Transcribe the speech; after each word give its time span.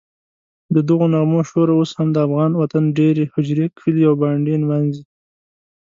ددغو 0.75 1.05
نغمو 1.13 1.39
شور 1.49 1.67
اوس 1.75 1.89
هم 1.97 2.07
د 2.13 2.17
افغان 2.27 2.51
وطن 2.55 2.83
دېرې، 2.97 3.25
هوجرې، 3.33 3.67
کلي 3.79 4.03
او 4.09 4.15
بانډې 4.21 4.55
نمانځي. 4.63 5.03